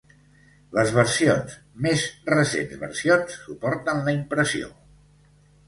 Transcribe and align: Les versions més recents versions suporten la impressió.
Les 0.77 0.93
versions 0.95 1.57
més 1.87 2.07
recents 2.31 2.75
versions 2.87 3.39
suporten 3.45 4.05
la 4.11 4.19
impressió. 4.19 4.75